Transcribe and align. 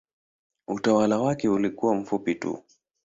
Utawala 0.67 1.19
wake 1.19 1.49
ulikuwa 1.49 1.95
mfupi 1.95 2.35
tu. 2.35 2.63